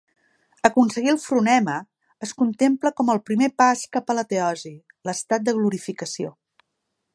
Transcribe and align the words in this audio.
Aconseguir 0.69 1.11
el 1.11 1.19
"fronema" 1.25 1.75
es 2.27 2.33
contempla 2.39 2.93
com 3.01 3.13
el 3.15 3.21
primer 3.29 3.51
pas 3.63 3.85
cap 3.97 4.09
a 4.15 4.19
la 4.21 4.27
"teosi", 4.33 4.75
l'estat 5.11 5.49
de 5.51 5.57
"glorificació". 5.61 6.37